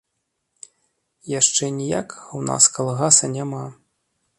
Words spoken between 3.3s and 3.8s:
няма.